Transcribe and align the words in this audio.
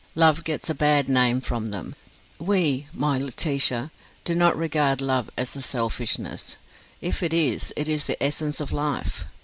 Love 0.15 0.43
gets 0.43 0.67
a 0.67 0.73
bad 0.73 1.07
name 1.07 1.39
from 1.39 1.69
them. 1.69 1.93
We, 2.39 2.87
my 2.91 3.19
Laetitia, 3.19 3.91
do 4.25 4.33
not 4.33 4.57
regard 4.57 4.99
love 4.99 5.29
as 5.37 5.55
a 5.55 5.61
selfishness. 5.61 6.57
If 7.01 7.21
it 7.21 7.35
is, 7.35 7.71
it 7.77 7.87
is 7.87 8.05
the 8.07 8.21
essence 8.23 8.59
of 8.59 8.71
life. 8.71 9.25